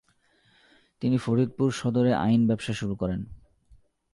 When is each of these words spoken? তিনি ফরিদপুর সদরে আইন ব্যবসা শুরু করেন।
তিনি 1.01 1.17
ফরিদপুর 1.17 1.69
সদরে 1.71 2.11
আইন 2.13 2.41
ব্যবসা 2.47 2.73
শুরু 2.73 2.95
করেন। 2.95 3.21